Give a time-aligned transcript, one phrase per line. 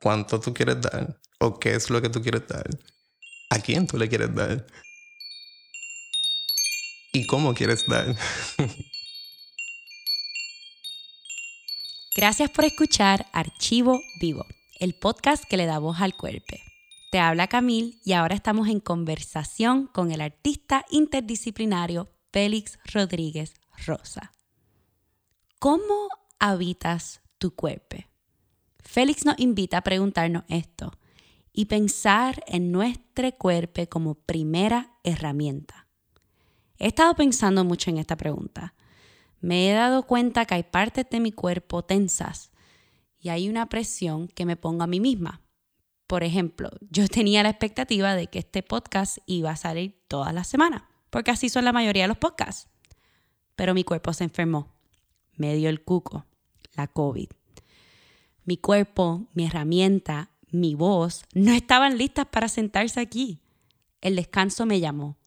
[0.00, 2.68] cuánto tú quieres dar o qué es lo que tú quieres dar,
[3.50, 4.66] a quién tú le quieres dar
[7.12, 8.16] y cómo quieres dar.
[12.16, 14.44] Gracias por escuchar Archivo Vivo,
[14.80, 16.56] el podcast que le da voz al cuerpo.
[17.10, 23.54] Te habla Camil y ahora estamos en conversación con el artista interdisciplinario Félix Rodríguez
[23.86, 24.32] Rosa.
[25.58, 26.08] ¿Cómo
[26.38, 28.09] habitas tu cuerpo?
[28.82, 30.92] Félix nos invita a preguntarnos esto
[31.52, 35.88] y pensar en nuestro cuerpo como primera herramienta.
[36.78, 38.74] He estado pensando mucho en esta pregunta.
[39.40, 42.50] Me he dado cuenta que hay partes de mi cuerpo tensas
[43.18, 45.42] y hay una presión que me pongo a mí misma.
[46.06, 50.48] Por ejemplo, yo tenía la expectativa de que este podcast iba a salir todas las
[50.48, 52.68] semanas, porque así son la mayoría de los podcasts.
[53.56, 54.72] Pero mi cuerpo se enfermó.
[55.36, 56.26] Me dio el cuco,
[56.74, 57.28] la COVID.
[58.50, 63.44] Mi cuerpo, mi herramienta, mi voz no estaban listas para sentarse aquí.
[64.00, 65.18] El descanso me llamó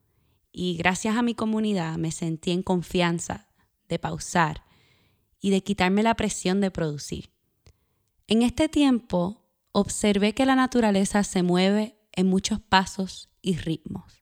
[0.52, 3.48] y gracias a mi comunidad me sentí en confianza
[3.88, 4.66] de pausar
[5.40, 7.30] y de quitarme la presión de producir.
[8.28, 14.22] En este tiempo observé que la naturaleza se mueve en muchos pasos y ritmos.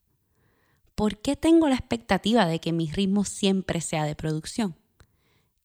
[0.93, 4.75] ¿Por qué tengo la expectativa de que mi ritmo siempre sea de producción?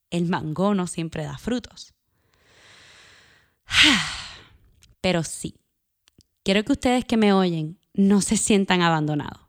[0.08, 1.95] El mango no siempre da frutos.
[5.00, 5.54] Pero sí,
[6.42, 9.46] quiero que ustedes que me oyen no se sientan abandonados.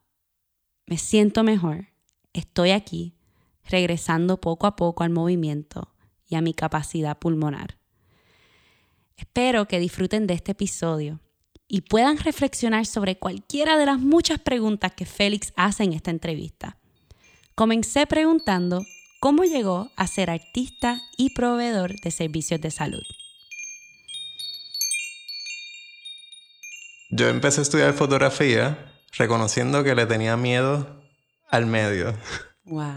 [0.86, 1.88] Me siento mejor,
[2.34, 3.16] estoy aquí,
[3.66, 5.94] regresando poco a poco al movimiento
[6.28, 7.78] y a mi capacidad pulmonar.
[9.18, 11.20] Espero que disfruten de este episodio
[11.68, 16.78] y puedan reflexionar sobre cualquiera de las muchas preguntas que Félix hace en esta entrevista.
[17.56, 18.86] Comencé preguntando
[19.20, 23.04] cómo llegó a ser artista y proveedor de servicios de salud.
[27.18, 31.02] Yo empecé a estudiar fotografía reconociendo que le tenía miedo
[31.50, 32.14] al medio.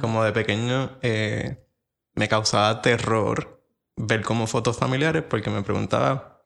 [0.02, 1.66] Como de pequeño eh,
[2.12, 3.64] me causaba terror
[3.96, 6.44] ver como fotos familiares porque me preguntaba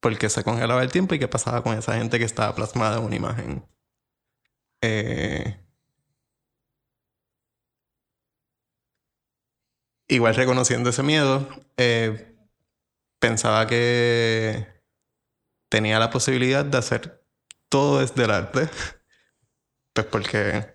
[0.00, 2.96] por qué se congelaba el tiempo y qué pasaba con esa gente que estaba plasmada
[2.96, 3.66] en una imagen.
[4.80, 5.60] Eh,
[10.08, 12.34] igual reconociendo ese miedo, eh,
[13.18, 14.73] pensaba que
[15.74, 17.26] tenía la posibilidad de hacer
[17.68, 18.68] todo desde el arte.
[19.92, 20.72] Pues porque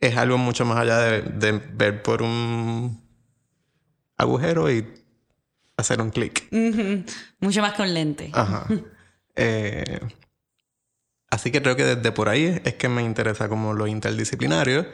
[0.00, 3.08] es algo mucho más allá de ver por un
[4.16, 4.84] agujero y
[5.76, 6.48] hacer un clic.
[7.38, 8.30] Mucho más con lente.
[8.32, 8.66] Ajá.
[9.38, 10.00] Eh,
[11.28, 14.86] así que creo que desde por ahí es que me interesa como lo interdisciplinario.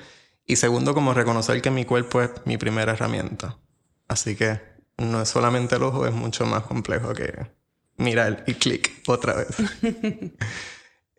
[0.45, 3.61] Y segundo, como reconocer que mi cuerpo es mi primera herramienta.
[4.09, 4.61] Así que
[4.99, 7.62] no es solamente el ojo, es mucho más complejo que
[8.03, 9.57] mirar y clic otra vez.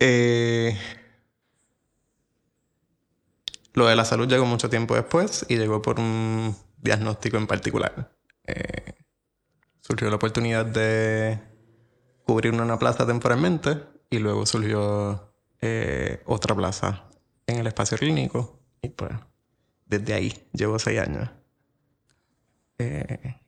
[0.06, 0.78] Eh,
[3.74, 8.12] lo de la salud llegó mucho tiempo después y llegó por un diagnóstico en particular.
[8.46, 8.96] Eh,
[9.80, 11.40] surgió la oportunidad de
[12.26, 13.78] cubrir una plaza temporalmente
[14.10, 17.06] y luego surgió eh, otra plaza
[17.48, 19.12] en el espacio clínico y pues
[19.86, 21.30] desde ahí llevo seis años.
[22.78, 23.43] Eh,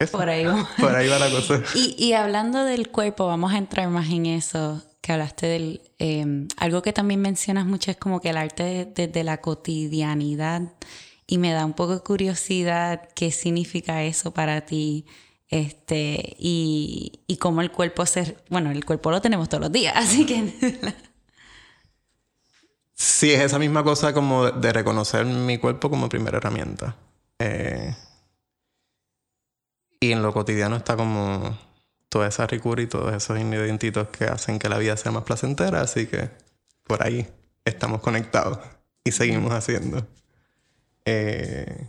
[0.12, 0.68] por ahí va.
[0.78, 1.62] Por ahí va la cosa.
[1.74, 5.82] Y, y, hablando del cuerpo, vamos a entrar más en eso que hablaste del...
[5.98, 10.62] Em, algo que también mencionas mucho es como que el arte desde la cotidianidad
[11.26, 15.06] y me da un poco de curiosidad qué significa eso para ti
[15.48, 18.36] este y, y cómo el cuerpo se...
[18.48, 20.94] Bueno, el cuerpo lo tenemos todos los días, así que...
[22.94, 26.96] sí, es esa misma cosa como de reconocer mi cuerpo como primera herramienta.
[27.38, 27.94] Eh,
[30.00, 31.56] y en lo cotidiano está como
[32.08, 35.82] toda esa ricura y todos esos ingredientitos que hacen que la vida sea más placentera,
[35.82, 36.30] así que
[36.84, 37.28] por ahí
[37.64, 38.58] estamos conectados
[39.04, 40.06] y seguimos haciendo.
[41.04, 41.86] Eh,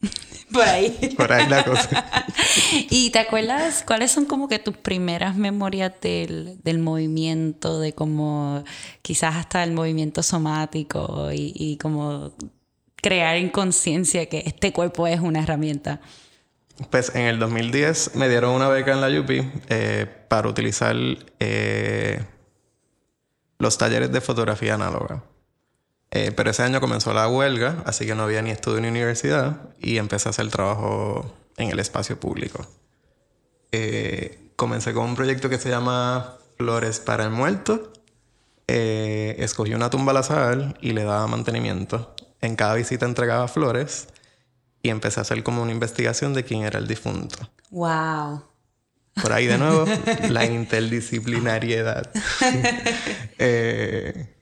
[0.52, 1.14] por ahí.
[1.16, 2.06] Por ahí la cosa.
[2.90, 8.64] ¿Y te acuerdas cuáles son como que tus primeras memorias del, del movimiento, de como
[9.02, 12.32] quizás hasta el movimiento somático y, y como
[13.00, 16.00] crear en conciencia que este cuerpo es una herramienta?
[16.90, 20.94] Pues en el 2010 me dieron una beca en la UPI eh, para utilizar
[21.40, 22.24] eh,
[23.58, 25.24] los talleres de fotografía análoga.
[26.10, 29.60] Eh, pero ese año comenzó la huelga, así que no había ni estudio ni universidad
[29.78, 32.66] y empecé a hacer trabajo en el espacio público.
[34.56, 37.92] comencé con un proyecto que se llama Flores para el Muerto.
[38.66, 44.08] escogí una tumba al y le daba mantenimiento en cada visita entregaba flores
[44.82, 47.38] y empecé a hacer como una investigación de quién era el difunto.
[47.70, 48.44] Wow.
[49.20, 49.84] Por ahí de nuevo,
[50.28, 52.10] la interdisciplinariedad.
[53.40, 54.34] Eh,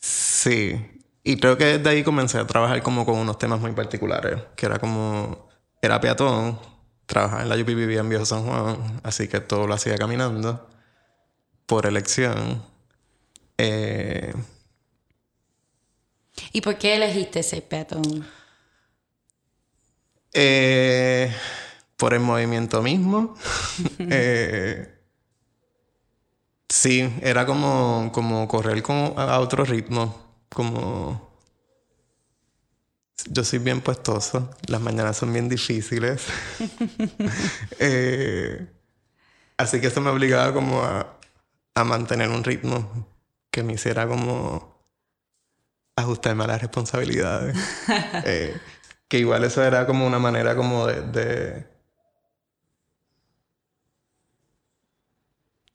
[0.00, 1.02] sí.
[1.22, 4.66] Y creo que desde ahí comencé a trabajar como con unos temas muy particulares, que
[4.66, 5.48] era como,
[5.80, 6.58] era peatón,
[7.06, 10.68] trabajaba en la UPB en Viejo San Juan, así que todo lo hacía caminando,
[11.66, 12.62] por elección.
[13.58, 14.34] Eh,
[16.56, 18.26] ¿Y por qué elegiste ser peatón?
[20.32, 21.30] Eh,
[21.98, 23.36] por el movimiento mismo.
[23.98, 24.88] Eh,
[26.66, 30.46] sí, era como, como correr a otro ritmo.
[30.48, 31.30] Como.
[33.28, 34.48] Yo soy bien puestoso.
[34.66, 36.24] Las mañanas son bien difíciles.
[37.80, 38.66] Eh,
[39.58, 43.06] así que eso me obligaba como a mantener un ritmo
[43.50, 44.75] que me hiciera como
[45.96, 47.56] ajustarme a las responsabilidades.
[48.24, 48.56] Eh,
[49.08, 51.64] que igual eso era como una manera como de,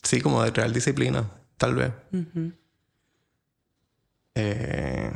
[0.04, 1.92] sí, como de crear disciplina, tal vez.
[4.36, 5.12] Eh,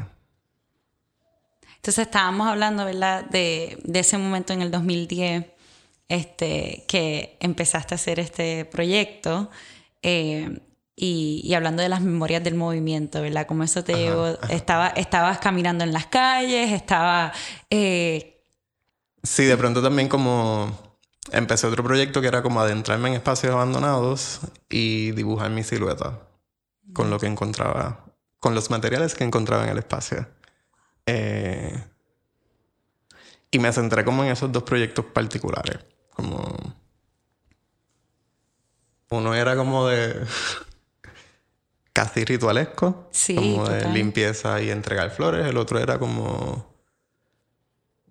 [1.76, 3.26] Entonces estábamos hablando, ¿verdad?
[3.26, 5.46] De, de, ese momento en el 2010,
[6.08, 9.50] este, que empezaste a hacer este proyecto.
[10.02, 10.62] Eh,
[10.98, 13.46] y, hablando de las memorias del movimiento, ¿verdad?
[13.46, 17.34] Como eso te digo, estaba, estabas caminando en las calles, estaba...
[17.70, 18.42] Eh,
[19.22, 20.72] sí, de pronto también como
[21.32, 24.40] empecé otro proyecto que era como adentrarme en espacios abandonados
[24.70, 26.22] y dibujar mi silueta
[26.94, 28.06] con lo que encontraba,
[28.40, 30.26] con los materiales que encontraba en el espacio.
[31.06, 31.78] Eh,
[33.52, 35.80] y me centré como en esos dos proyectos particulares,
[36.14, 36.56] como...
[39.10, 40.26] Uno era como de
[41.96, 45.48] casi ritualesco, como de limpieza y entregar flores.
[45.48, 46.76] El otro era como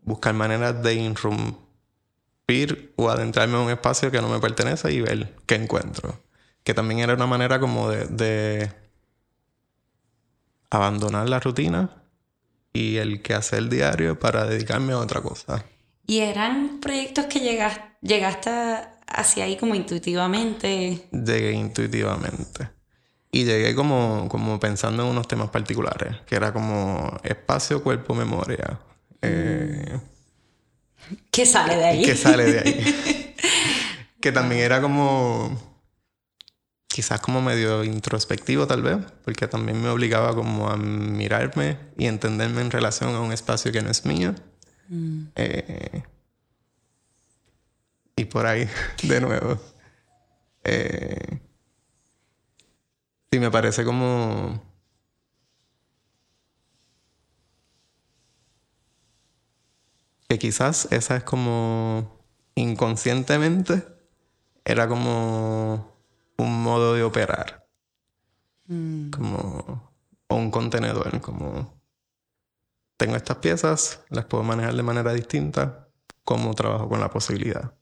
[0.00, 5.36] buscar maneras de irrumpir o adentrarme en un espacio que no me pertenece y ver
[5.44, 6.18] qué encuentro.
[6.62, 8.72] Que también era una manera como de, de
[10.70, 12.04] abandonar la rutina
[12.72, 15.62] y el que hacer diario para dedicarme a otra cosa.
[16.06, 18.50] ¿Y eran proyectos que llegaste, llegaste
[19.06, 21.06] hacia ahí como intuitivamente?
[21.12, 22.70] Llegué intuitivamente.
[23.34, 28.78] Y llegué como, como pensando en unos temas particulares, que era como espacio, cuerpo, memoria.
[29.22, 29.98] Eh,
[31.32, 32.04] ¿Qué sale de ahí?
[32.04, 33.34] ¿Qué sale de ahí?
[34.20, 35.60] que también era como,
[36.86, 42.60] quizás como medio introspectivo tal vez, porque también me obligaba como a mirarme y entenderme
[42.60, 44.32] en relación a un espacio que no es mío.
[44.88, 45.24] Mm.
[45.34, 46.02] Eh,
[48.14, 48.68] y por ahí,
[49.02, 49.60] de nuevo.
[50.62, 51.40] Eh,
[53.34, 54.62] Sí, me parece como...
[60.28, 62.20] Que quizás esa es como
[62.54, 63.88] inconscientemente
[64.64, 65.98] era como
[66.36, 67.66] un modo de operar.
[68.68, 69.10] Mm.
[69.10, 69.92] Como
[70.28, 71.82] o un contenedor, como
[72.96, 75.88] tengo estas piezas, las puedo manejar de manera distinta,
[76.22, 77.74] como trabajo con la posibilidad.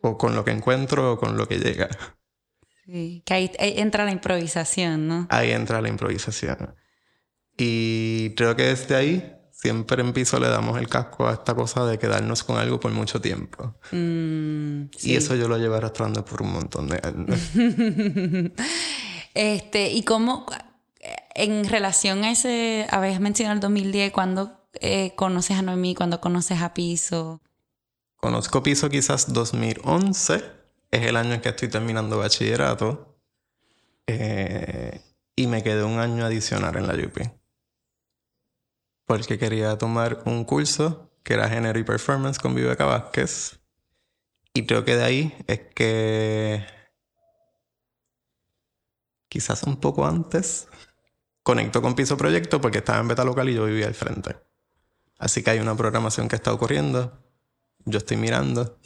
[0.00, 1.88] O con lo que encuentro o con lo que llega.
[2.90, 5.26] Sí, que ahí, entra la improvisación, ¿no?
[5.28, 6.74] Ahí entra la improvisación.
[7.58, 11.84] Y creo que desde ahí siempre en piso le damos el casco a esta cosa
[11.84, 13.74] de quedarnos con algo por mucho tiempo.
[13.92, 17.38] Mm, y eso yo lo llevo arrastrando por un montón de años.
[19.34, 20.46] este, ¿y cómo,
[21.34, 26.62] en relación a ese, habéis mencionado el 2010, cuando eh, conoces a Noemí, cuando conoces
[26.62, 27.42] a Piso?
[28.16, 30.57] Conozco Piso quizás 2011
[30.90, 33.18] es el año en que estoy terminando bachillerato.
[34.06, 35.00] Eh,
[35.36, 37.18] y me quedé un año adicional en la UP.
[39.06, 43.60] Porque quería tomar un curso que era Género y Performance con Viveca Vázquez.
[44.54, 46.66] Y creo que de ahí es que
[49.28, 50.68] quizás un poco antes
[51.42, 54.36] conecto con Piso Proyecto porque estaba en beta local y yo vivía al frente.
[55.18, 57.22] Así que hay una programación que está ocurriendo.
[57.84, 58.78] Yo estoy mirando.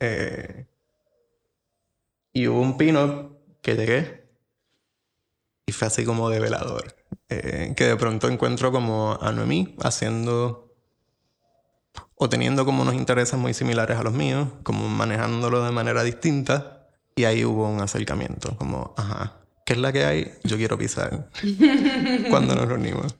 [0.00, 0.66] Eh,
[2.34, 4.24] y hubo un pino que llegué
[5.66, 6.94] y fue así como de velador.
[7.30, 10.76] Eh, que de pronto encuentro como a Noemí haciendo
[12.16, 16.88] o teniendo como unos intereses muy similares a los míos, como manejándolo de manera distinta.
[17.16, 20.32] Y ahí hubo un acercamiento, como, ajá, ¿qué es la que hay?
[20.42, 21.30] Yo quiero pisar.
[22.30, 23.14] cuando nos reunimos.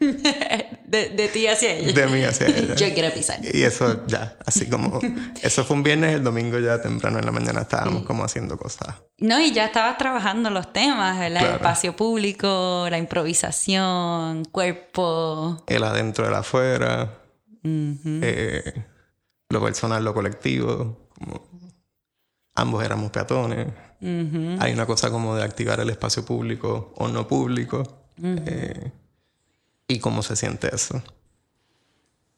[0.95, 1.93] De, ti hacia ella.
[1.93, 2.75] De mí hacia ella.
[2.75, 3.39] Yo quiero pisar.
[3.43, 5.01] Y eso ya, así como...
[5.43, 8.95] Eso fue un viernes, el domingo ya temprano en la mañana estábamos como haciendo cosas.
[9.19, 15.63] No, y ya estabas trabajando los temas, el espacio público, la improvisación, cuerpo.
[15.67, 17.19] El adentro, el afuera.
[17.63, 18.85] Eh,
[19.51, 21.09] lo personal, lo colectivo.
[22.55, 23.69] ambos éramos peatones.
[24.01, 28.07] Hay una cosa como de activar el espacio público o no público.
[28.23, 28.93] Eh,
[29.89, 31.03] ¿Y cómo se siente eso?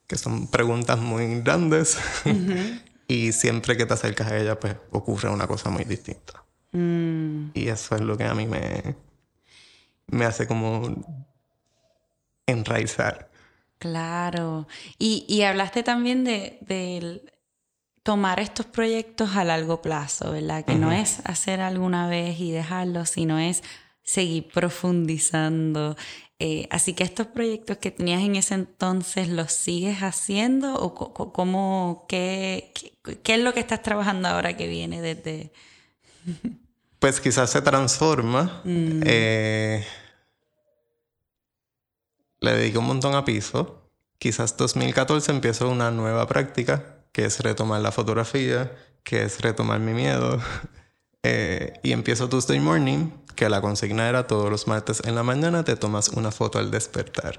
[0.06, 1.98] Que son preguntas muy grandes.
[3.08, 6.44] y siempre que te acercas a ella, pues ocurre una cosa muy distinta.
[6.72, 7.50] Mm.
[7.54, 8.96] Y eso es lo que a mí me,
[10.06, 11.26] me hace como
[12.46, 13.30] enraizar.
[13.78, 14.66] Claro.
[14.98, 17.22] Y, y hablaste también de,
[18.02, 20.64] tomar estos proyectos a largo plazo, ¿verdad?
[20.64, 23.64] Que no es hacer alguna vez y dejarlo, sino es
[24.02, 25.96] seguir profundizando.
[26.38, 30.74] Eh, así que estos proyectos que tenías en ese entonces, ¿los sigues haciendo?
[30.74, 30.94] ¿O
[31.32, 32.72] cómo, qué,
[33.22, 35.52] qué, es lo que estás trabajando ahora que viene desde...?
[36.98, 38.60] pues quizás se transforma.
[38.64, 39.02] Mm.
[39.06, 39.86] Eh,
[42.40, 43.90] le dedico un montón a piso.
[44.18, 48.72] Quizás 2014 empiezo una nueva práctica, que es retomar la fotografía,
[49.04, 50.40] que es retomar mi miedo.
[51.28, 55.62] Eh, y empiezo Tuesday Morning, que la consigna era todos los martes en la mañana
[55.62, 57.38] te tomas una foto al despertar.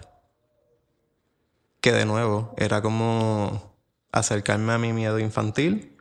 [1.82, 3.76] Que de nuevo era como
[4.12, 5.98] acercarme a mi miedo infantil,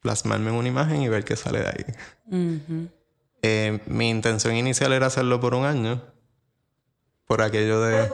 [0.00, 1.84] plasmarme en una imagen y ver qué sale de ahí.
[3.42, 6.02] Eh, mi intención inicial era hacerlo por un año,
[7.26, 8.12] por aquello de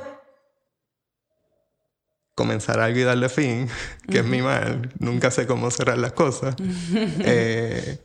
[2.34, 3.68] comenzar algo y darle fin,
[4.08, 6.54] que es mi mal, nunca sé cómo cerrar las cosas.
[6.94, 7.98] eh,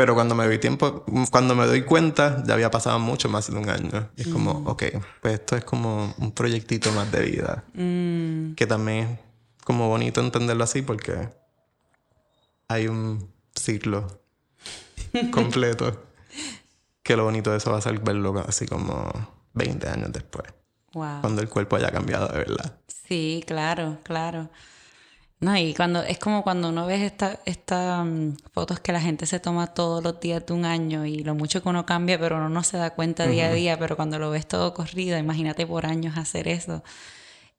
[0.00, 3.58] pero cuando me doy tiempo, cuando me doy cuenta, ya había pasado mucho más de
[3.58, 4.08] un año.
[4.16, 4.66] Y es como, mm.
[4.68, 4.82] ok,
[5.20, 7.64] pues esto es como un proyectito más de vida.
[7.74, 8.54] Mm.
[8.54, 9.18] Que también
[9.58, 11.28] es como bonito entenderlo así porque
[12.66, 14.22] hay un ciclo
[15.32, 16.02] completo.
[17.02, 19.12] que lo bonito de eso va a ser verlo así como
[19.52, 20.50] 20 años después.
[20.94, 22.80] Cuando el cuerpo haya cambiado de verdad.
[22.88, 24.48] Sí, claro, claro.
[25.40, 29.24] No, y cuando es como cuando uno ve estas esta, mm, fotos que la gente
[29.24, 32.36] se toma todos los días de un año y lo mucho que uno cambia, pero
[32.36, 35.66] uno no se da cuenta día a día, pero cuando lo ves todo corrido, imagínate
[35.66, 36.82] por años hacer eso.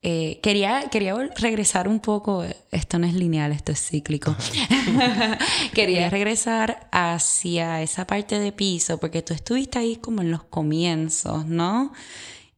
[0.04, 4.36] Eh, quería, quería regresar un poco, esto no es lineal, esto es cíclico.
[5.74, 11.46] quería regresar hacia esa parte de piso, porque tú estuviste ahí como en los comienzos,
[11.46, 11.92] ¿no?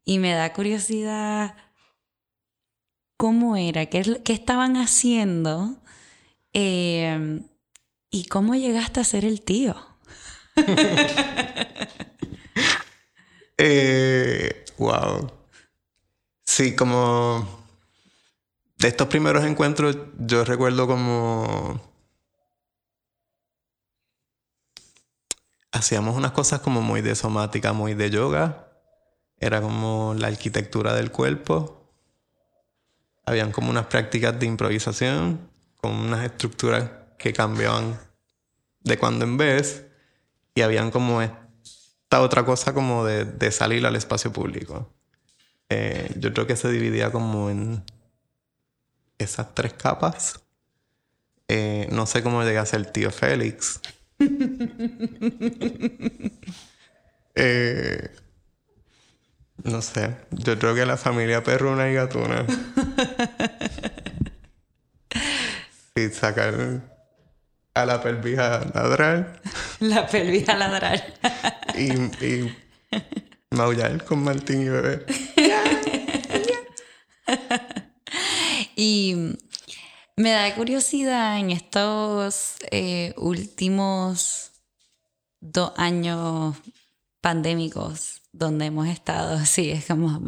[0.05, 1.55] Y me da curiosidad
[3.25, 5.79] cómo era, qué, estaban haciendo
[6.53, 7.41] eh,
[8.11, 9.75] y cómo llegaste a ser el tío.
[13.57, 15.33] eh, wow.
[16.45, 17.49] Sí, como
[18.77, 21.81] de estos primeros encuentros yo recuerdo como
[25.73, 28.69] hacíamos unas cosas como muy de somática, muy de yoga.
[29.39, 31.84] Era como la arquitectura del cuerpo
[33.27, 37.99] habían como unas prácticas de improvisación con unas estructuras que cambiaban
[38.81, 39.87] de cuando en vez
[40.55, 44.93] y habían como esta otra cosa como de, salir al espacio público.
[45.69, 47.83] Eh, yo creo que se dividía como en
[49.19, 50.41] esas tres capas.
[51.49, 53.81] Eh, no sé cómo llegué a ser tío Félix.
[57.35, 58.11] eh,
[59.63, 60.17] no sé.
[60.31, 62.47] Yo creo que la familia perruna y gatuna.
[65.95, 66.83] sí, sacar
[67.75, 69.41] a la pelvis a ladrar.
[69.81, 71.03] La pelvis a ladrar.
[71.77, 71.93] y,
[72.25, 72.57] y
[73.51, 75.05] maullar con Martín y bebé.
[78.77, 79.37] y
[80.17, 84.53] me da curiosidad en estos eh, últimos
[85.41, 86.57] dos años
[87.25, 90.21] pandémicos donde hemos estado, sí, es como,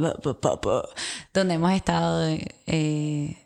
[1.35, 2.27] donde hemos estado
[2.67, 3.37] eh,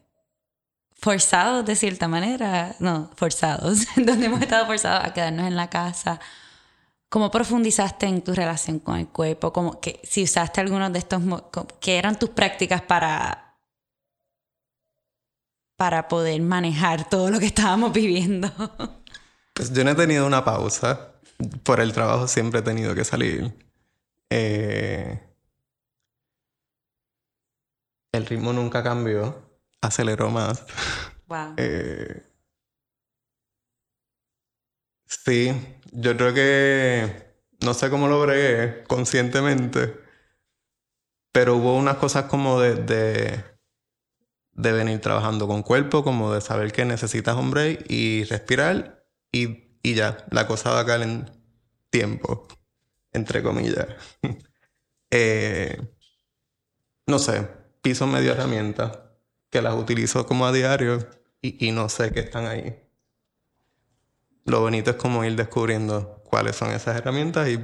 [0.94, 6.20] forzados de cierta manera, no, forzados, donde hemos estado forzados a quedarnos en la casa.
[7.08, 9.52] ¿Cómo profundizaste en tu relación con el cuerpo?
[9.52, 11.20] Como que si usaste algunos de estos,
[11.80, 13.56] que eran tus prácticas para,
[15.76, 18.48] para poder manejar todo lo que estábamos viviendo?
[19.54, 21.09] Pues yo no he tenido una pausa.
[21.64, 23.54] Por el trabajo siempre he tenido que salir.
[24.30, 25.20] Eh,
[28.12, 29.42] el ritmo nunca cambió,
[29.80, 30.64] aceleró más.
[31.26, 31.54] Wow.
[31.56, 32.22] Eh,
[35.06, 35.52] sí,
[35.92, 37.30] yo creo que
[37.60, 39.94] no sé cómo lo bregué conscientemente,
[41.32, 43.44] Pero hubo unas cosas como de, de,
[44.52, 49.69] de venir trabajando con cuerpo, como de saber que necesitas un break y respirar y,
[49.82, 51.30] y ya, la cosa va a caer en
[51.90, 52.46] tiempo,
[53.12, 53.86] entre comillas.
[55.10, 55.80] eh,
[57.06, 57.48] no sé,
[57.82, 58.98] piso medio herramientas
[59.50, 61.08] que las utilizo como a diario
[61.42, 62.78] y, y no sé que están ahí.
[64.44, 67.58] Lo bonito es como ir descubriendo cuáles son esas herramientas y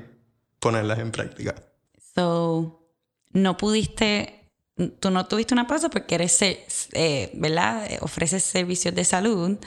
[0.59, 1.55] ponerlas en práctica.
[2.15, 2.91] So,
[3.33, 4.51] no pudiste,
[5.01, 6.39] tú no tuviste una pausa porque eres,
[6.93, 7.89] eh, ¿verdad?
[8.01, 9.59] Ofreces servicios de salud,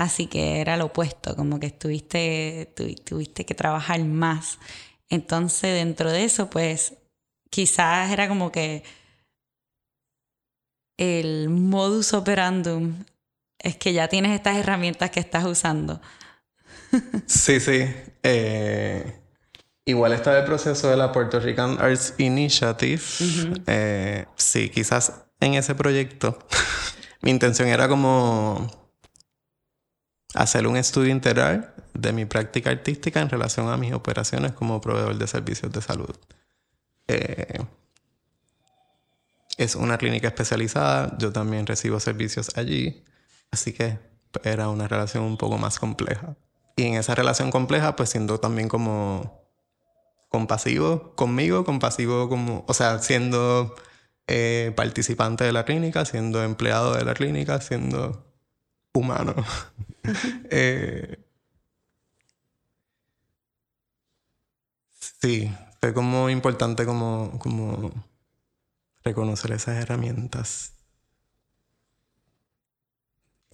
[0.00, 2.72] así que era lo opuesto, como que estuviste,
[3.04, 4.58] tuviste que trabajar más.
[5.10, 6.94] Entonces, dentro de eso, pues,
[7.50, 8.82] quizás era como que
[10.96, 13.04] el modus operandum
[13.58, 16.00] es que ya tienes estas herramientas que estás usando.
[17.26, 17.84] sí, sí.
[18.22, 19.20] Eh,
[19.84, 23.02] igual está el proceso de la Puerto Rican Arts Initiative.
[23.66, 26.38] Eh, sí, quizás en ese proyecto
[27.20, 28.79] mi intención era como
[30.34, 35.16] hacer un estudio integral de mi práctica artística en relación a mis operaciones como proveedor
[35.16, 36.14] de servicios de salud.
[37.08, 37.58] Eh,
[39.56, 43.04] es una clínica especializada, yo también recibo servicios allí,
[43.50, 43.98] así que
[44.44, 46.36] era una relación un poco más compleja.
[46.76, 49.44] Y en esa relación compleja, pues siendo también como
[50.28, 53.74] compasivo conmigo, compasivo como, o sea, siendo
[54.28, 58.24] eh, participante de la clínica, siendo empleado de la clínica, siendo
[58.94, 59.34] humano.
[60.50, 61.18] Eh,
[64.98, 67.92] sí, fue como importante como, como
[69.04, 70.72] reconocer esas herramientas.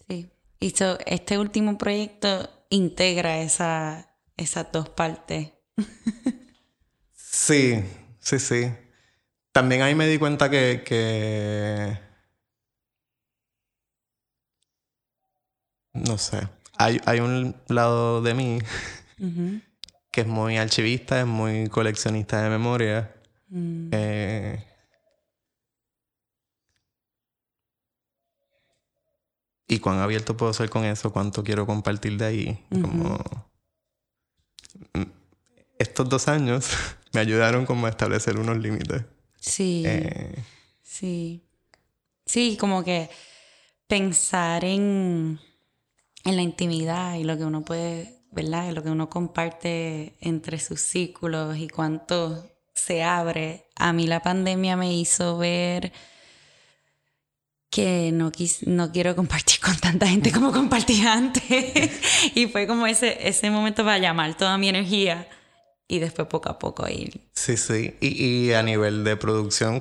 [0.08, 0.30] Sí.
[0.60, 0.74] Y
[1.06, 5.52] este último proyecto integra esa, esas dos partes.
[7.12, 7.84] sí,
[8.18, 8.72] sí, sí.
[9.52, 12.05] También ahí me di cuenta que, que...
[16.06, 16.48] no sé,
[16.78, 18.58] hay, hay, un lado de mí
[20.10, 23.14] que es muy archivista, es muy coleccionista de memoria.
[23.48, 23.88] Mm.
[23.92, 24.64] Eh,
[29.68, 32.66] y cuán abierto puedo ser con eso, cuánto quiero compartir de ahí.
[32.70, 33.18] Como
[34.94, 35.02] mm,
[35.78, 36.70] estos dos años
[37.12, 39.02] me ayudaron como a establecer unos límites.
[39.38, 39.82] Sí.
[39.86, 40.42] Eh,
[40.82, 41.42] sí.
[42.24, 43.10] Sí, como que
[43.86, 45.38] pensar en,
[46.26, 48.68] en la intimidad y lo que uno puede, ¿verdad?
[48.68, 53.66] Y lo que uno comparte entre sus círculos y cuánto se abre.
[53.76, 55.92] A mí la pandemia me hizo ver
[57.70, 58.32] que no,
[58.66, 61.44] no quiero compartir con tanta gente como compartía antes.
[62.34, 65.28] y fue como ese, ese momento para llamar toda mi energía
[65.88, 67.20] y después poco a poco ir.
[67.34, 67.96] Sí, sí.
[68.00, 69.80] Y, a nivel de producción,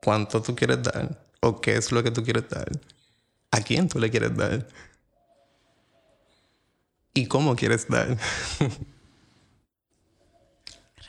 [0.00, 1.26] ¿cuánto tú quieres dar?
[1.40, 2.70] ¿O qué es lo que tú quieres dar?
[3.50, 4.66] ¿A quién tú le quieres dar?
[7.14, 8.16] ¿Y cómo quieres dar?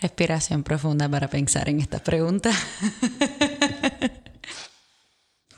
[0.02, 2.56] Respiración profunda para pensar en estas preguntas.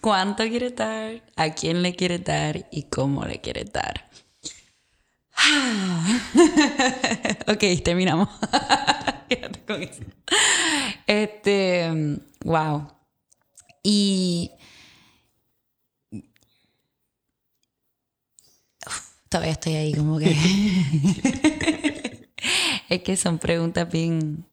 [0.06, 4.08] cuánto quiere dar, a quién le quiere dar y cómo le quiere dar.
[7.48, 8.30] ok, terminamos.
[9.68, 10.04] con eso.
[11.08, 12.88] Este, wow.
[13.82, 14.52] Y
[19.36, 20.30] todavía estoy ahí como que
[22.90, 24.46] es que son preguntas bien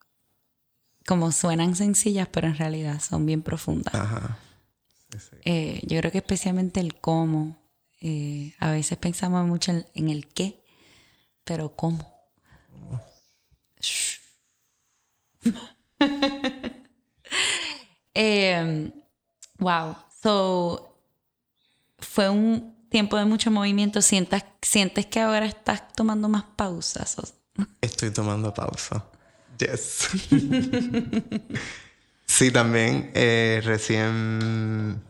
[1.06, 3.94] como suenan sencillas, pero en realidad son bien profundas.
[3.94, 4.38] Ajá.
[5.44, 7.56] Eh, yo creo que especialmente el cómo.
[8.00, 10.64] Eh, a veces pensamos mucho en, el qué,
[11.44, 12.12] pero cómo.
[18.14, 18.92] Em,
[19.58, 19.96] wow.
[20.20, 20.98] So,
[21.98, 24.00] fue un tiempo de mucho movimiento.
[24.02, 27.16] ¿Sientas, ¿Sientes que ahora estás tomando más pausas?
[27.80, 29.04] Estoy tomando pausa.
[29.58, 30.08] Yes.
[32.24, 35.02] Sí, también eh, recién...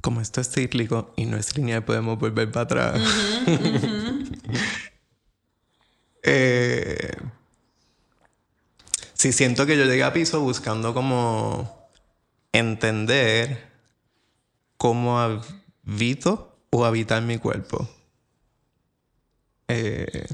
[0.00, 3.00] Como esto es cíclico y no es lineal, podemos volver para atrás.
[6.28, 7.12] Eh,
[9.14, 11.85] sí, siento que yo llegué a piso buscando como
[12.58, 13.70] entender
[14.76, 17.88] cómo habito o habitar mi cuerpo.
[19.68, 20.26] Eh,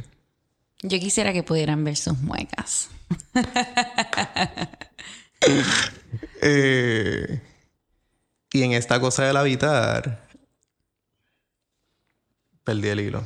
[0.83, 2.91] yo quisiera que pudieran ver sus muecas.
[6.45, 7.41] Eh,
[8.53, 10.29] y en esta cosa del habitar,
[12.65, 13.25] perdí el hilo.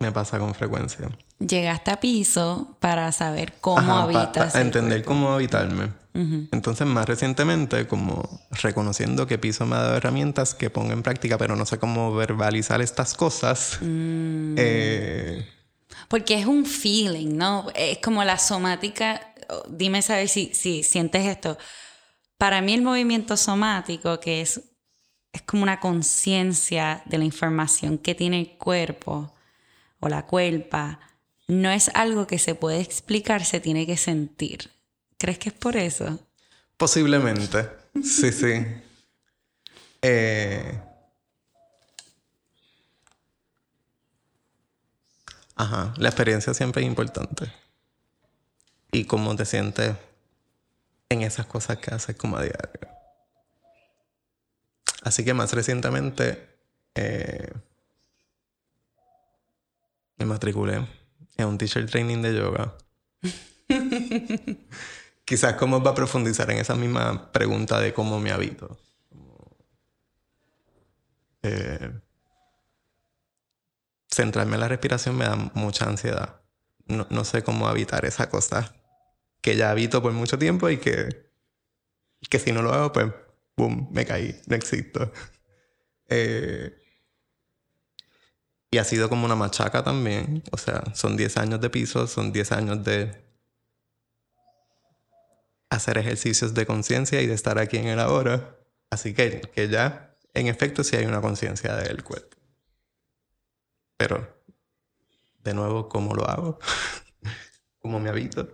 [0.00, 1.10] Me pasa con frecuencia.
[1.40, 4.52] Llegaste a piso para saber cómo habitas.
[4.52, 5.88] Para entender cómo habitarme.
[6.12, 11.38] Entonces, más recientemente, como reconociendo que piso me ha dado herramientas que pongo en práctica,
[11.38, 13.78] pero no sé cómo verbalizar estas cosas.
[13.80, 14.54] Mm.
[14.58, 15.48] Eh,
[16.08, 17.66] Porque es un feeling, ¿no?
[17.74, 19.34] Es como la somática.
[19.68, 21.56] Dime, ¿sabes si, si sientes esto?
[22.36, 24.60] Para mí, el movimiento somático, que es,
[25.32, 29.32] es como una conciencia de la información que tiene el cuerpo
[30.00, 30.98] o la cuerpa
[31.50, 34.70] no es algo que se puede explicar, se tiene que sentir.
[35.18, 36.18] ¿Crees que es por eso?
[36.76, 37.68] Posiblemente.
[38.02, 38.64] Sí, sí.
[40.00, 40.80] Eh,
[45.56, 47.52] ajá, la experiencia siempre es importante.
[48.92, 49.96] Y cómo te sientes
[51.08, 52.88] en esas cosas que haces como a diario.
[55.02, 56.48] Así que más recientemente
[56.94, 57.52] eh,
[60.16, 60.99] me matriculé
[61.40, 62.74] en un teacher training de yoga.
[65.24, 68.78] Quizás cómo va a profundizar en esa misma pregunta de cómo me habito.
[71.42, 71.90] Eh,
[74.10, 76.40] centrarme en la respiración me da mucha ansiedad.
[76.86, 78.74] No, sé cómo habitar esa cosa
[79.40, 81.30] que ya habito por mucho tiempo y que,
[82.28, 83.06] que si no lo hago, pues,
[83.56, 85.12] boom, me caí, no existo.
[86.08, 86.76] Eh,
[88.70, 90.42] y ha sido como una machaca también.
[90.52, 93.24] O sea, son 10 años de piso, son 10 años de
[95.70, 98.56] hacer ejercicios de conciencia y de estar aquí en el ahora.
[98.90, 102.36] Así que, que ya, en efecto, sí hay una conciencia del cuerpo.
[103.96, 104.42] Pero,
[105.42, 106.58] de nuevo, ¿cómo lo hago?
[107.80, 108.48] ¿Cómo me habito?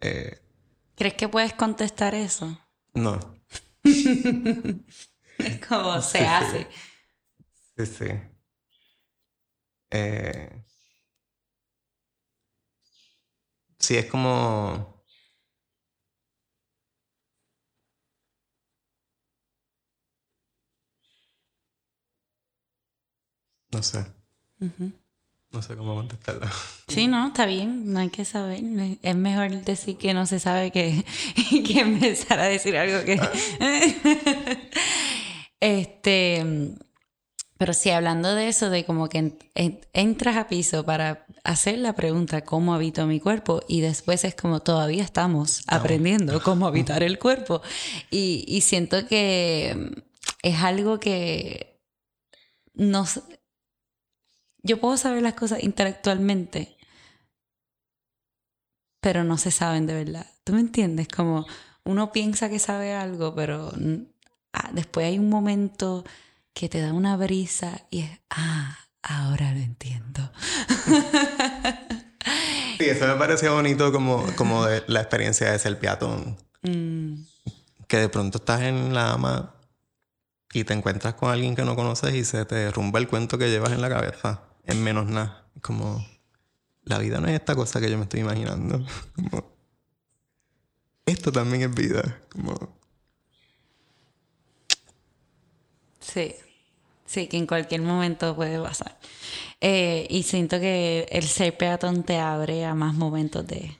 [0.00, 0.40] Eh,
[0.96, 2.58] ¿Crees que puedes contestar eso?
[2.94, 3.18] No.
[3.84, 6.66] es como se hace.
[7.76, 8.35] Sí, sí.
[9.90, 10.64] Eh,
[13.78, 14.96] sí, es como...
[23.72, 24.06] No sé.
[25.50, 26.50] No sé cómo contestarla.
[26.88, 28.60] Sí, no, está bien, no hay que saber.
[29.02, 31.04] Es mejor decir que no se sabe que,
[31.66, 33.18] que empezar a decir algo que...
[33.20, 33.30] Ah.
[35.60, 36.74] este,
[37.58, 39.38] pero sí, hablando de eso, de como que
[39.94, 44.60] entras a piso para hacer la pregunta cómo habito mi cuerpo y después es como
[44.60, 47.62] todavía estamos aprendiendo cómo habitar el cuerpo.
[48.10, 50.04] Y, siento que
[50.42, 51.80] es algo que
[52.74, 53.22] nos...
[54.62, 56.76] Yo puedo saber las cosas intelectualmente,
[59.00, 60.26] pero no se saben de verdad.
[60.44, 61.08] ¿Tú me entiendes?
[61.08, 61.46] Como
[61.84, 63.72] uno piensa que sabe algo, pero
[64.52, 66.04] ah, después hay un momento
[66.56, 70.32] que te da una brisa y es, ah, ahora lo entiendo.
[72.78, 76.36] Sí, eso me parecía bonito como, como de la experiencia de ser peatón.
[76.62, 77.22] Mm.
[77.86, 79.54] Que de pronto estás en la ama
[80.52, 83.50] y te encuentras con alguien que no conoces y se te derrumba el cuento que
[83.50, 84.42] llevas en la cabeza.
[84.64, 85.46] En menos nada.
[85.60, 86.06] Como,
[86.84, 88.84] la vida no es esta cosa que yo me estoy imaginando.
[91.06, 92.18] esto también es vida.
[92.30, 92.78] Como...
[96.00, 96.34] Sí.
[97.06, 98.98] Sí, que en cualquier momento puede pasar.
[99.60, 103.76] Eh, y siento que el ser peatón te abre a más momentos de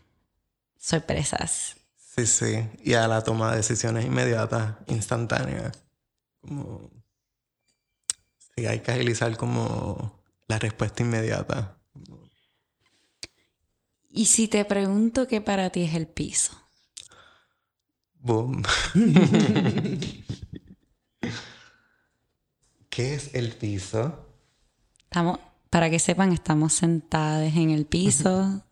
[0.79, 1.77] sorpresas.
[1.99, 2.69] Sí, sí.
[2.83, 5.73] Y a la toma de decisiones inmediatas, instantáneas.
[6.41, 6.91] Como...
[8.57, 11.77] Sí, hay que agilizar como la respuesta inmediata.
[14.09, 16.53] ¿Y si te pregunto qué para ti es el piso?
[18.15, 18.63] Boom.
[22.97, 24.27] ¿Qué es el piso?
[25.03, 28.65] Estamos, para que sepan, estamos sentadas en el piso.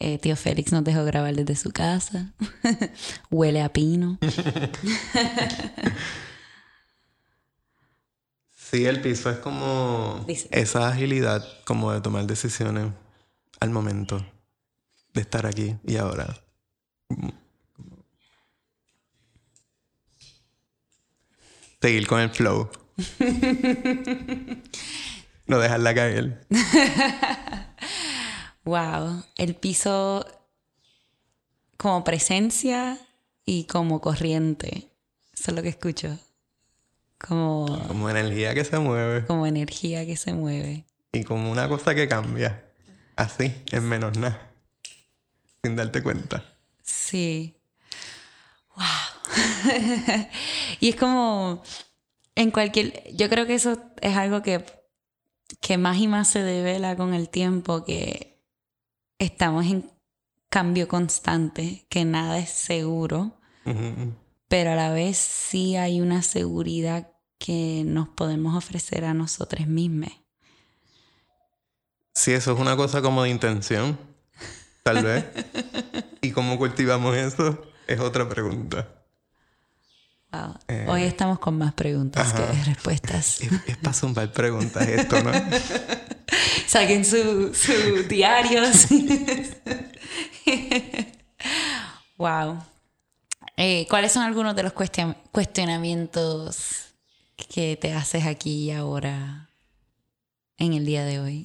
[0.00, 2.34] Eh, tío Félix nos dejó grabar desde su casa.
[3.30, 4.18] Huele a pino.
[8.50, 12.88] sí, el piso es como esa agilidad como de tomar decisiones
[13.60, 14.26] al momento
[15.14, 16.36] de estar aquí y ahora.
[21.80, 22.68] Seguir con el flow
[25.46, 26.46] no dejarla caer.
[28.64, 30.26] wow, el piso
[31.76, 32.98] como presencia
[33.44, 34.88] y como corriente.
[35.32, 36.18] Eso es lo que escucho.
[37.18, 39.26] Como, como energía que se mueve.
[39.26, 40.84] Como energía que se mueve.
[41.12, 42.64] Y como una cosa que cambia.
[43.16, 44.52] Así, en menos nada.
[45.62, 46.44] Sin darte cuenta.
[46.82, 47.56] Sí.
[48.76, 48.86] Wow.
[50.80, 51.62] y es como
[52.34, 54.64] en cualquier, yo creo que eso es algo que
[55.60, 58.44] que más y más se devela con el tiempo que
[59.18, 59.90] estamos en
[60.48, 63.38] cambio constante, que nada es seguro,
[64.48, 70.10] pero a la vez sí hay una seguridad que nos podemos ofrecer a nosotros mismos.
[72.12, 73.98] Sí, eso es una cosa como de intención,
[74.82, 75.24] tal vez.
[76.20, 77.62] ¿Y cómo cultivamos eso?
[77.86, 78.99] Es otra pregunta.
[80.68, 83.40] Eh, Hoy estamos con más preguntas que respuestas.
[83.66, 85.32] Es, para zumbar preguntas esto, ¿no?
[86.66, 88.86] Saquen sus su diarios.
[92.16, 92.62] wow.
[93.56, 96.94] Eh, ¿Cuáles son algunos de los cuestionamientos
[97.48, 99.50] que te haces aquí y ahora
[100.58, 101.42] en el día de hoy?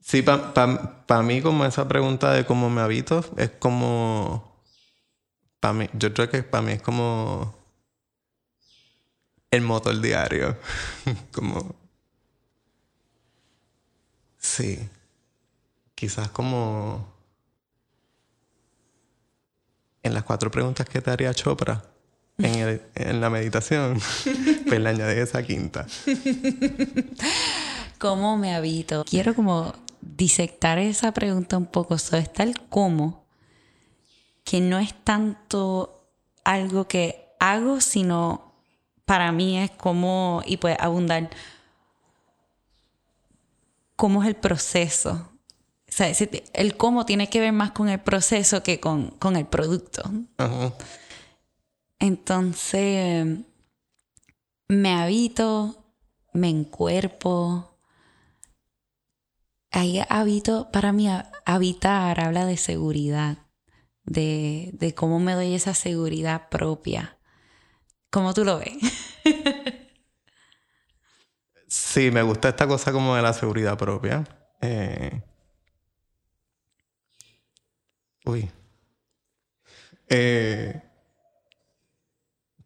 [0.00, 4.53] sí, para mí como esa pregunta de cómo me habito es como
[5.92, 7.54] yo creo que para mí es como
[9.50, 10.56] el motor diario.
[11.32, 11.74] como.
[14.38, 14.78] Sí.
[15.94, 17.12] Quizás como.
[20.02, 21.82] En las cuatro preguntas que te haría Chopra
[22.36, 23.98] en, en la meditación,
[24.66, 25.86] pues le añadí esa quinta.
[27.98, 29.04] ¿Cómo me habito?
[29.08, 31.96] Quiero como disectar esa pregunta un poco.
[31.96, 33.23] So, está el cómo
[34.44, 36.08] que no es tanto
[36.44, 38.52] algo que hago, sino
[39.06, 41.30] para mí es como, y puede abundar,
[43.96, 45.30] cómo es el proceso.
[45.88, 46.12] O sea,
[46.54, 50.02] el cómo tiene que ver más con el proceso que con, el producto.
[51.98, 53.38] Entonces,
[54.68, 55.84] me habito,
[56.32, 57.78] me encuerpo.
[59.70, 61.08] Ahí habito, para mí,
[61.44, 63.43] habitar habla de seguridad
[64.04, 67.18] de, cómo me doy esa seguridad propia.
[68.10, 68.76] ¿Cómo tú lo ves?
[71.68, 74.24] sí, me gusta esta cosa como de la seguridad propia.
[74.60, 75.22] Eh,
[78.24, 78.50] uy.
[80.08, 80.80] Eh...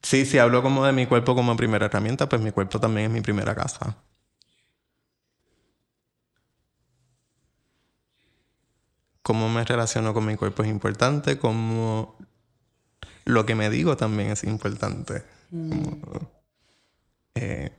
[0.02, 3.12] Sí, si hablo como de mi cuerpo como primera herramienta, pues mi cuerpo también es
[3.12, 3.96] mi primera casa.
[9.28, 12.16] Cómo me relaciono con mi cuerpo es importante, cómo
[13.26, 15.22] lo que me digo también es importante.
[15.50, 16.00] Mm.
[17.34, 17.70] Eh,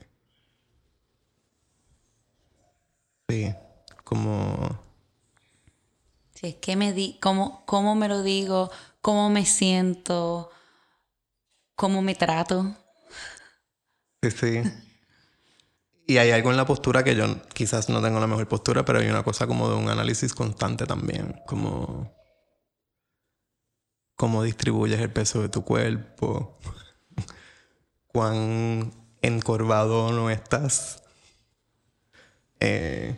[3.27, 3.51] sí,
[4.03, 4.79] como...
[6.35, 8.69] Sí, es que me di, cómo, cómo me lo digo,
[9.01, 10.51] cómo me siento,
[11.75, 12.75] cómo me trato.
[14.21, 14.62] Sí, sí.
[16.10, 18.98] Y hay algo en la postura que yo quizás no tengo la mejor postura, pero
[18.98, 22.12] hay una cosa como de un análisis constante también, como
[24.15, 26.58] cómo distribuyes el peso de tu cuerpo,
[28.08, 28.91] cuán
[29.22, 31.04] encorvado no estás,
[32.60, 33.15] eh,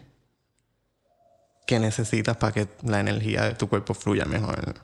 [1.65, 4.83] qué necesitas para que la energía de tu cuerpo fluya mejor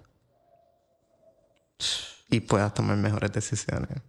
[2.29, 4.01] y puedas tomar mejores decisiones.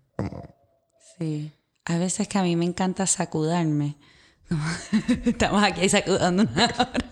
[1.18, 1.52] Sí.
[1.88, 3.96] A veces que a mí me encanta sacudarme.
[5.24, 7.10] Estamos aquí sacudando una hora.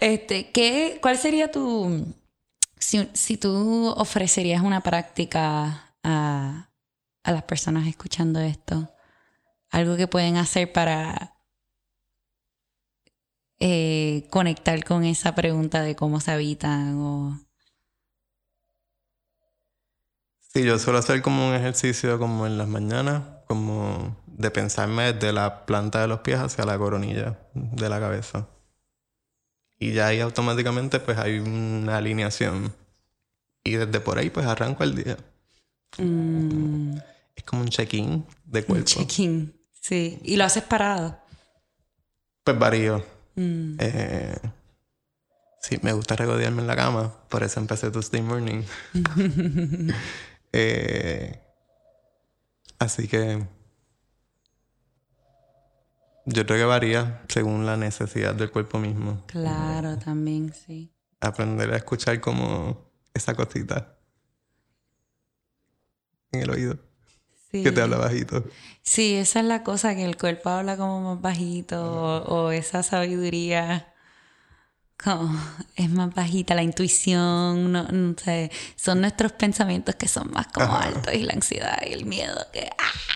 [0.00, 2.14] Este, ¿qué, ¿Cuál sería tu...
[2.78, 6.70] Si, tú ofrecerías una práctica a,
[7.24, 8.88] las personas escuchando esto,
[9.70, 11.36] algo que pueden hacer para
[13.58, 17.45] eh, conectar con esa pregunta de cómo se habitan o...
[20.56, 25.30] Sí, yo suelo hacer como un ejercicio como en las mañanas, como de pensarme desde
[25.30, 28.48] la planta de los pies hacia la coronilla de la cabeza.
[29.78, 32.72] Y ya ahí automáticamente pues hay una alineación.
[33.64, 35.18] Y desde por ahí pues arranco el día.
[35.98, 36.96] Mm.
[37.34, 38.80] Es como un check-in de cuerpo.
[38.80, 40.18] Un check-in, sí.
[40.22, 41.18] ¿Y lo haces parado?
[42.44, 43.04] Pues varío.
[43.34, 43.76] Mm.
[43.78, 44.38] Eh,
[45.60, 47.12] sí, me gusta regodearme en la cama.
[47.28, 48.62] Por eso empecé Tuesday Morning.
[50.58, 51.38] Eh,
[52.78, 53.46] así que
[56.24, 59.22] yo creo que varía según la necesidad del cuerpo mismo.
[59.26, 60.94] Claro, también, sí.
[61.20, 63.98] Aprender a escuchar como esa cosita
[66.32, 66.78] en el oído.
[67.50, 68.44] Que te habla bajito.
[68.82, 73.94] Sí, esa es la cosa, que el cuerpo habla como más bajito o esa sabiduría
[75.76, 81.14] es más bajita la intuición, no, sé, son nuestros pensamientos que son más como altos
[81.14, 82.68] y la ansiedad y el miedo que...
[82.78, 83.06] ¡ah!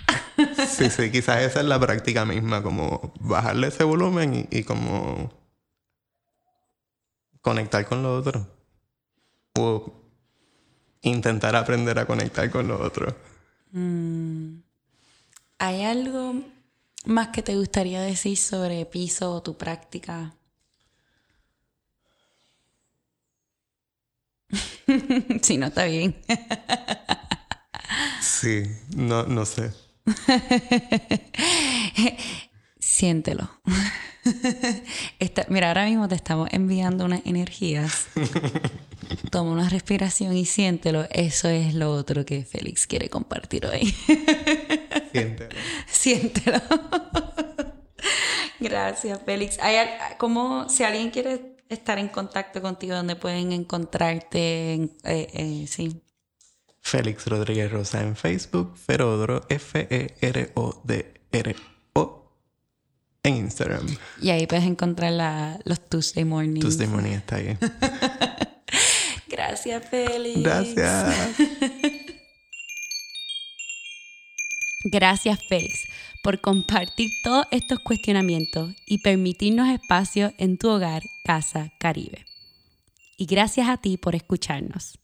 [0.67, 5.31] Sí, sí, quizás esa es la práctica misma, como bajarle ese volumen y, como
[7.43, 8.47] conectar con lo otro.
[9.59, 9.93] O
[11.03, 13.15] intentar aprender a conectar con lo otro.
[13.73, 14.61] Mm.
[15.59, 16.37] ¿Hay algo
[17.05, 20.35] más que te gustaría decir sobre piso o tu práctica?
[25.43, 26.17] si no está bien.
[28.21, 28.63] sí,
[28.97, 29.73] no, no sé.
[32.79, 33.51] Siéntelo.
[35.49, 38.09] mira, ahora mismo te estamos enviando unas energías.
[39.31, 41.07] Toma una respiración y siéntelo.
[41.11, 43.95] Eso es lo otro que Félix quiere compartir hoy.
[45.13, 45.57] Siéntelo.
[45.87, 46.61] Siéntelo.
[48.61, 49.59] Gracias, Félix.
[49.61, 49.77] ¿Hay,
[50.19, 54.75] como si alguien quiere estar en contacto contigo, donde pueden encontrarte?
[54.75, 56.03] En, eh, eh, sí.
[56.81, 60.11] Félix Rodríguez Rosa en Facebook, Ferodro, F-E-R-O-D-R-O
[63.23, 63.87] en Instagram.
[64.21, 66.61] Y ahí puedes encontrar los Tuesday Mornings.
[66.61, 67.57] Tuesday Morning está ahí.
[69.29, 70.43] Gracias, Félix.
[70.43, 71.37] Gracias.
[74.85, 75.87] Gracias, Félix,
[76.23, 82.25] por compartir todos estos cuestionamientos y permitirnos espacio en tu hogar, casa, Caribe.
[83.19, 84.99] Y gracias a ti por escucharnos.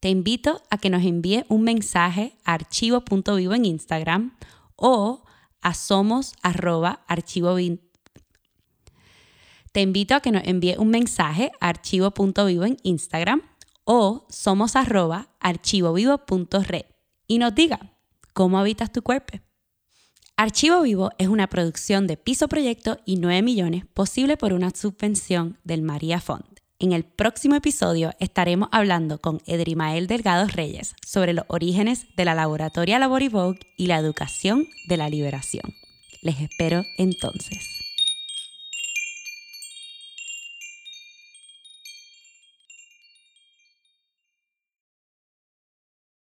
[0.00, 4.36] Te invito a que nos envíe un mensaje a archivo.vivo en Instagram
[4.76, 5.24] o
[5.62, 6.34] a somos
[9.72, 13.40] Te invito a que nos envíe un mensaje a archivo.vivo en Instagram
[13.84, 15.28] o somos arroba
[17.26, 17.93] y nos diga
[18.34, 19.38] cómo habitas tu cuerpo.
[20.36, 25.58] Archivo Vivo es una producción de Piso Proyecto y 9 millones posible por una subvención
[25.64, 26.44] del María Fond.
[26.80, 32.34] En el próximo episodio estaremos hablando con Edrimael Delgado Reyes sobre los orígenes de la
[32.34, 35.72] laboratoria Laborivogue y la educación de la liberación.
[36.20, 37.83] Les espero entonces.